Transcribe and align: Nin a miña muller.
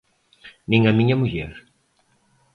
Nin 0.69 0.81
a 0.89 0.91
miña 0.97 1.15
muller. 1.21 1.51